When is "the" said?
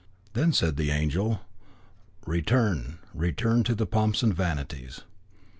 0.77-0.89, 3.75-3.85